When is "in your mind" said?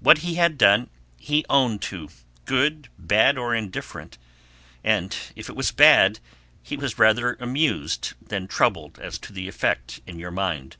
10.06-10.78